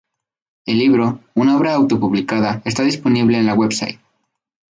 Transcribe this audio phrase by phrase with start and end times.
[0.65, 3.99] El libro, una obra auto publicada, está disponible en su website.